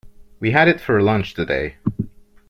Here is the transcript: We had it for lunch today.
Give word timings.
We 0.39 0.49
had 0.49 0.67
it 0.67 0.81
for 0.81 0.99
lunch 0.99 1.35
today. 1.35 1.75